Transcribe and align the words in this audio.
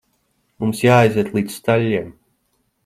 Mums 0.63 0.81
jāaiziet 0.87 1.31
līdz 1.39 1.59
staļļiem. 1.61 2.13